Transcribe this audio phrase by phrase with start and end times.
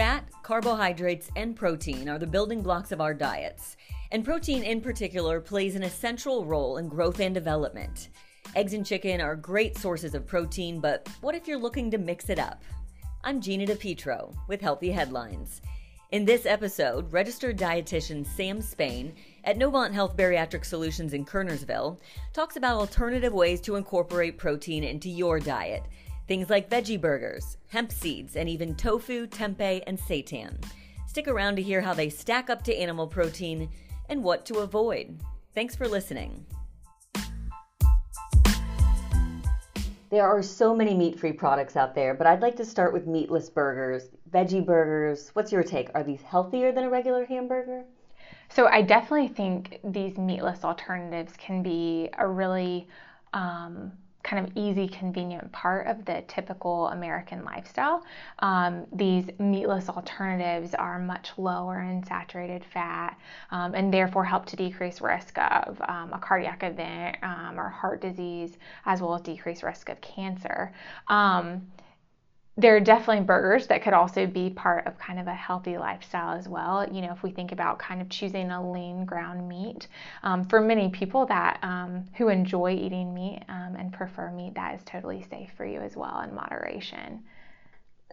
[0.00, 3.76] Fat, carbohydrates, and protein are the building blocks of our diets.
[4.12, 8.08] And protein in particular plays an essential role in growth and development.
[8.56, 12.30] Eggs and chicken are great sources of protein, but what if you're looking to mix
[12.30, 12.62] it up?
[13.24, 15.60] I'm Gina DePietro with Healthy Headlines.
[16.12, 19.14] In this episode, registered dietitian Sam Spain
[19.44, 22.00] at Novant Health Bariatric Solutions in Kernersville
[22.32, 25.84] talks about alternative ways to incorporate protein into your diet.
[26.26, 30.60] Things like veggie burgers, hemp seeds, and even tofu, tempeh, and seitan.
[31.06, 33.68] Stick around to hear how they stack up to animal protein
[34.08, 35.16] and what to avoid.
[35.54, 36.44] Thanks for listening.
[40.10, 43.06] There are so many meat free products out there, but I'd like to start with
[43.06, 45.30] meatless burgers, veggie burgers.
[45.34, 45.90] What's your take?
[45.94, 47.84] Are these healthier than a regular hamburger?
[48.48, 52.88] So, I definitely think these meatless alternatives can be a really
[53.32, 58.04] um, kind of easy, convenient part of the typical American lifestyle.
[58.40, 63.18] Um, these meatless alternatives are much lower in saturated fat
[63.50, 68.00] um, and therefore help to decrease risk of um, a cardiac event um, or heart
[68.02, 70.72] disease, as well as decrease risk of cancer.
[72.60, 76.36] There are definitely burgers that could also be part of kind of a healthy lifestyle
[76.36, 76.86] as well.
[76.92, 79.88] You know, if we think about kind of choosing a lean ground meat,
[80.22, 84.74] um, for many people that um, who enjoy eating meat um, and prefer meat, that
[84.74, 87.22] is totally safe for you as well in moderation.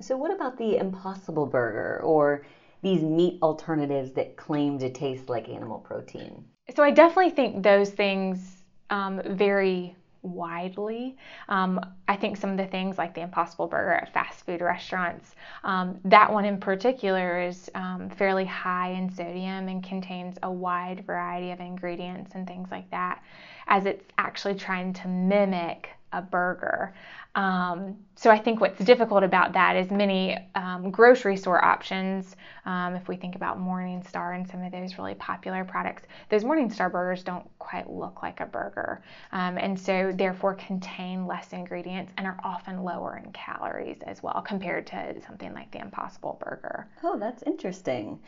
[0.00, 2.46] So, what about the Impossible Burger or
[2.82, 6.44] these meat alternatives that claim to taste like animal protein?
[6.76, 11.16] So, I definitely think those things um, vary widely.
[11.48, 15.34] Um, I think some of the things like the Impossible Burger at fast food restaurants,
[15.64, 21.04] um, that one in particular is um, fairly high in sodium and contains a wide
[21.06, 23.22] variety of ingredients and things like that,
[23.68, 26.94] as it's actually trying to mimic a burger.
[27.34, 32.34] Um, so I think what's difficult about that is many um, grocery store options.
[32.64, 36.90] Um, if we think about Morningstar and some of those really popular products, those Morningstar
[36.90, 42.26] burgers don't quite look like a burger, um, and so therefore contain less ingredients and
[42.26, 46.88] are often lower in calories as well compared to something like the Impossible Burger.
[47.02, 48.18] Oh, that's interesting.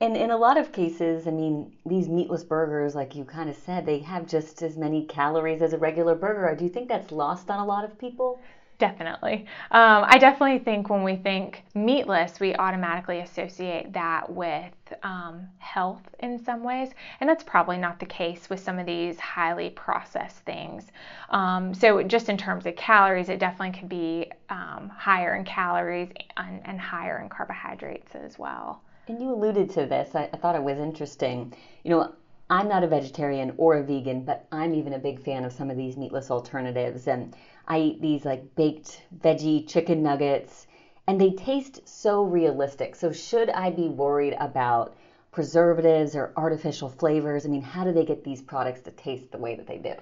[0.00, 3.56] And in a lot of cases, I mean, these meatless burgers, like you kind of
[3.56, 6.54] said, they have just as many calories as a regular burger.
[6.54, 8.38] Do you think that's lost on a lot of people?
[8.78, 9.46] Definitely.
[9.70, 16.02] Um, I definitely think when we think meatless, we automatically associate that with um, health
[16.18, 16.90] in some ways,
[17.20, 20.90] and that's probably not the case with some of these highly processed things.
[21.30, 26.10] Um, so, just in terms of calories, it definitely could be um, higher in calories
[26.36, 28.82] and, and higher in carbohydrates as well.
[29.08, 30.14] And you alluded to this.
[30.14, 31.54] I, I thought it was interesting.
[31.84, 32.14] You know,
[32.50, 35.70] I'm not a vegetarian or a vegan, but I'm even a big fan of some
[35.70, 37.06] of these meatless alternatives.
[37.06, 37.36] And
[37.68, 40.66] I eat these like baked veggie chicken nuggets,
[41.06, 42.96] and they taste so realistic.
[42.96, 44.96] So, should I be worried about
[45.30, 47.46] preservatives or artificial flavors?
[47.46, 49.94] I mean, how do they get these products to taste the way that they do?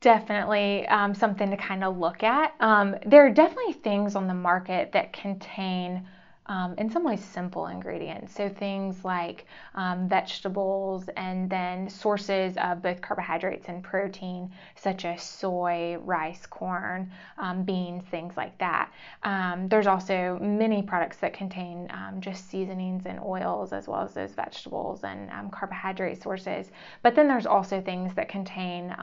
[0.00, 2.54] Definitely um, something to kind of look at.
[2.60, 6.06] Um, there are definitely things on the market that contain
[6.46, 8.34] um, in some ways simple ingredients.
[8.34, 15.22] So things like um, vegetables and then sources of both carbohydrates and protein, such as
[15.22, 18.90] soy, rice, corn, um, beans, things like that.
[19.22, 24.14] Um, there's also many products that contain um, just seasonings and oils as well as
[24.14, 26.70] those vegetables and um, carbohydrate sources.
[27.02, 28.94] But then there's also things that contain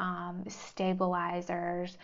[0.48, 1.98] stabilizers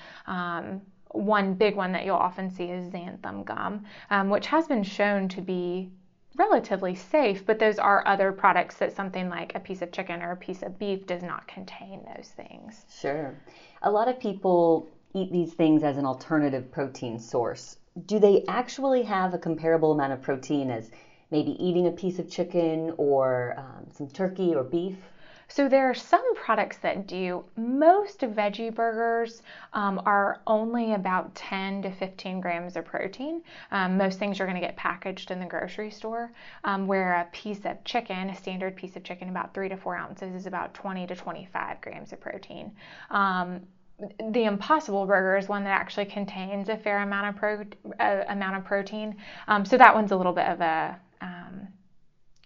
[1.11, 5.27] one big one that you'll often see is xanthan gum, um, which has been shown
[5.29, 5.91] to be
[6.37, 10.31] relatively safe, but those are other products that something like a piece of chicken or
[10.31, 12.85] a piece of beef does not contain those things.
[12.89, 13.35] Sure.
[13.81, 17.77] A lot of people eat these things as an alternative protein source.
[18.05, 20.91] Do they actually have a comparable amount of protein as
[21.31, 24.97] maybe eating a piece of chicken or um, some turkey or beef?
[25.51, 27.43] So there are some products that do.
[27.57, 29.41] Most veggie burgers
[29.73, 33.41] um, are only about 10 to 15 grams of protein.
[33.71, 36.31] Um, most things you're going to get packaged in the grocery store,
[36.63, 39.95] um, where a piece of chicken, a standard piece of chicken, about three to four
[39.95, 42.71] ounces, is about 20 to 25 grams of protein
[43.09, 43.61] um,
[44.31, 47.65] the Impossible Burger is one that actually contains a fair amount of pro,
[47.99, 49.17] uh, amount of protein.
[49.47, 50.97] Um, so that one's a little bit of a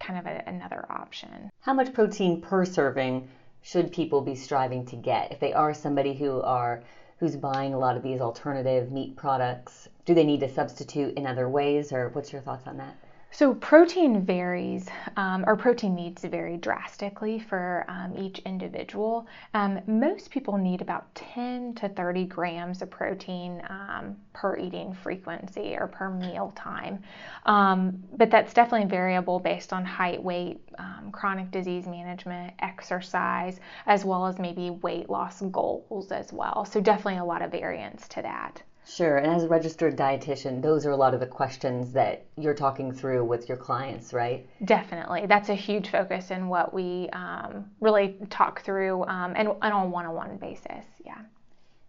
[0.06, 1.50] kind of a, another option.
[1.62, 3.28] How much protein per serving
[3.62, 6.84] should people be striving to get if they are somebody who are
[7.20, 9.88] who's buying a lot of these alternative meat products?
[10.06, 12.96] Do they need to substitute in other ways, or what's your thoughts on that?
[13.36, 14.88] So, protein varies,
[15.18, 19.26] um, or protein needs vary drastically for um, each individual.
[19.56, 25.76] Um, most people need about 10 to 30 grams of protein um, per eating frequency
[25.76, 27.02] or per meal time.
[27.48, 34.06] Um, but that's definitely variable based on height, weight, um, chronic disease management, exercise, as
[34.06, 36.66] well as maybe weight loss goals as well.
[36.66, 38.62] So, definitely a lot of variance to that.
[38.86, 39.18] Sure.
[39.18, 42.92] And as a registered dietitian, those are a lot of the questions that you're talking
[42.92, 44.48] through with your clients, right?
[44.66, 45.26] Definitely.
[45.28, 49.88] That's a huge focus in what we um, really talk through um, and, and on
[49.88, 50.86] a one on one basis.
[51.06, 51.20] Yeah.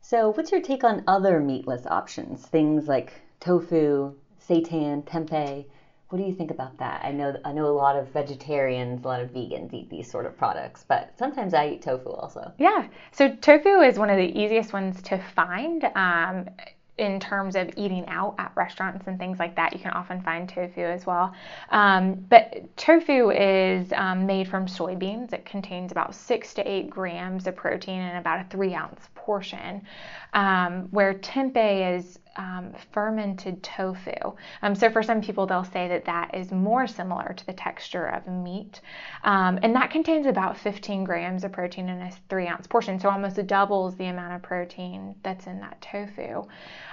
[0.00, 2.46] So, what's your take on other meatless options?
[2.46, 4.14] Things like tofu,
[4.48, 5.64] seitan, tempeh.
[6.10, 7.04] What do you think about that?
[7.04, 10.26] I know I know a lot of vegetarians, a lot of vegans eat these sort
[10.26, 12.52] of products, but sometimes I eat tofu also.
[12.58, 12.86] Yeah.
[13.12, 15.82] So tofu is one of the easiest ones to find.
[15.96, 16.50] Um,
[16.96, 20.48] in terms of eating out at restaurants and things like that, you can often find
[20.48, 21.34] tofu as well.
[21.70, 25.32] Um, but tofu is um, made from soybeans.
[25.32, 29.82] It contains about six to eight grams of protein in about a three ounce portion,
[30.34, 34.12] um, where tempeh is um, fermented tofu.
[34.62, 38.06] Um, so for some people, they'll say that that is more similar to the texture
[38.06, 38.80] of meat,
[39.24, 43.08] um, and that contains about 15 grams of protein in a three ounce portion, so
[43.08, 46.42] almost doubles the amount of protein that's in that tofu.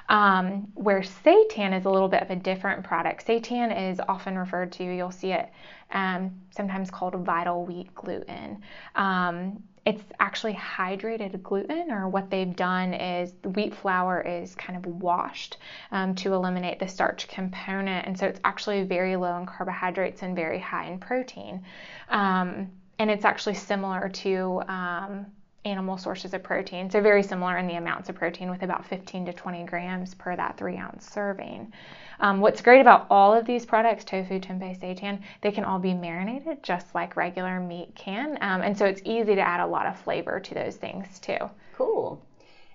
[0.10, 3.26] Um, where seitan is a little bit of a different product.
[3.26, 5.50] Seitan is often referred to, you'll see it
[5.94, 8.62] um, sometimes called vital wheat gluten.
[8.96, 14.78] Um, it's actually hydrated gluten, or what they've done is the wheat flour is kind
[14.78, 15.58] of washed
[15.92, 20.36] um, to eliminate the starch component, and so it's actually very low in carbohydrates and
[20.36, 21.64] very high in protein.
[22.10, 22.70] Um,
[23.00, 25.26] and it's actually similar to um,
[25.66, 29.26] animal sources of protein, so very similar in the amounts of protein with about 15
[29.26, 31.72] to 20 grams per that three ounce serving.
[32.20, 35.94] Um, what's great about all of these products, tofu, tempeh, seitan, they can all be
[35.94, 39.86] marinated just like regular meat can, um, and so it's easy to add a lot
[39.86, 41.38] of flavor to those things too.
[41.76, 42.22] Cool.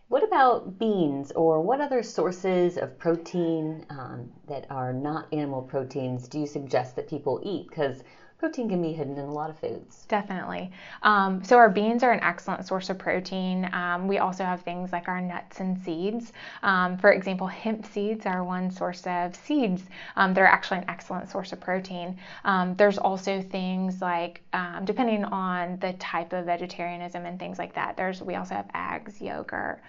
[0.09, 6.29] What about beans or what other sources of protein um, that are not animal proteins
[6.29, 7.69] do you suggest that people eat?
[7.69, 8.05] Because
[8.39, 10.05] protein can be hidden in a lot of foods.
[10.09, 10.71] Definitely.
[11.03, 13.69] Um, so our beans are an excellent source of protein.
[13.73, 16.33] Um, we also have things like our nuts and seeds.
[16.63, 19.83] Um, for example, hemp seeds are one source of seeds.
[20.17, 22.19] Um, they're actually an excellent source of protein.
[22.45, 27.75] Um, there's also things like, um, depending on the type of vegetarianism and things like
[27.75, 27.97] that.
[27.97, 29.81] There's we also have eggs, yogurt,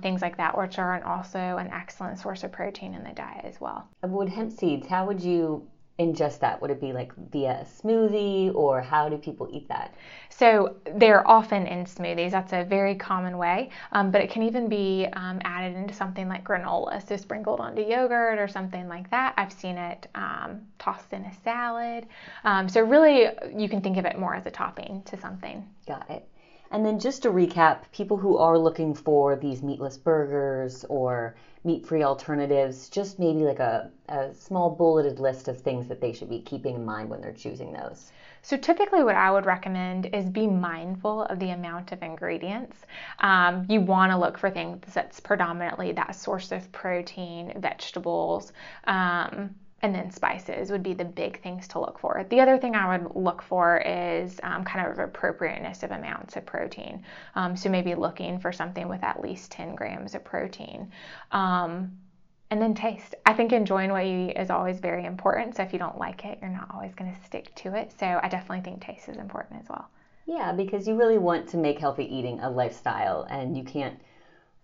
[0.00, 3.44] things like that, which are an, also an excellent source of protein in the diet
[3.44, 3.88] as well.
[4.02, 4.88] Would hemp seeds?
[4.88, 5.66] How would you
[5.98, 6.60] ingest that?
[6.60, 9.94] Would it be like via a smoothie or how do people eat that?
[10.28, 12.32] So they're often in smoothies.
[12.32, 16.28] That's a very common way, um, but it can even be um, added into something
[16.28, 19.34] like granola, so sprinkled onto yogurt or something like that.
[19.36, 22.06] I've seen it um, tossed in a salad.
[22.44, 25.68] Um, so really, you can think of it more as a topping to something.
[25.86, 26.28] Got it.
[26.74, 31.86] And then just to recap, people who are looking for these meatless burgers or meat
[31.86, 36.28] free alternatives, just maybe like a, a small bulleted list of things that they should
[36.28, 38.10] be keeping in mind when they're choosing those.
[38.42, 42.76] So, typically, what I would recommend is be mindful of the amount of ingredients.
[43.20, 48.52] Um, you want to look for things that's predominantly that source of protein, vegetables,
[48.88, 49.54] um,
[49.84, 52.24] and then spices would be the big things to look for.
[52.30, 56.46] The other thing I would look for is um, kind of appropriateness of amounts of
[56.46, 57.04] protein.
[57.34, 60.90] Um, so maybe looking for something with at least 10 grams of protein.
[61.32, 61.98] Um,
[62.50, 63.14] and then taste.
[63.26, 65.54] I think enjoying what you eat is always very important.
[65.54, 67.92] So if you don't like it, you're not always going to stick to it.
[68.00, 69.90] So I definitely think taste is important as well.
[70.24, 74.00] Yeah, because you really want to make healthy eating a lifestyle and you can't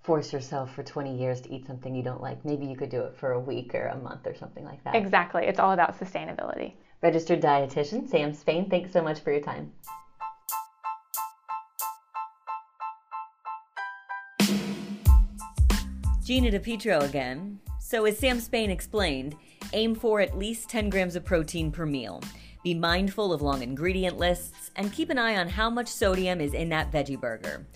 [0.03, 2.45] force yourself for 20 years to eat something you don't like.
[2.45, 4.97] Maybe you could do it for a week or a month or something like that.
[4.97, 5.45] Exactly.
[5.45, 6.73] It's all about sustainability.
[7.03, 9.73] Registered dietitian Sam Spain, thanks so much for your time.
[16.25, 17.59] Gina DiPietro again.
[17.81, 19.35] So, as Sam Spain explained,
[19.73, 22.23] aim for at least 10 grams of protein per meal.
[22.63, 26.55] Be mindful of long ingredient lists and keep an eye on how much sodium is
[26.55, 27.67] in that veggie burger.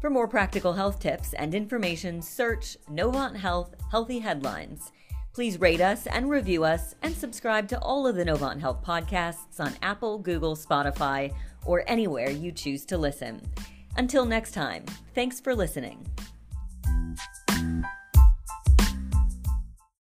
[0.00, 4.92] For more practical health tips and information, search Novant Health Healthy Headlines.
[5.32, 9.58] Please rate us and review us and subscribe to all of the Novant Health podcasts
[9.58, 11.34] on Apple, Google, Spotify,
[11.66, 13.42] or anywhere you choose to listen.
[13.96, 16.06] Until next time, thanks for listening.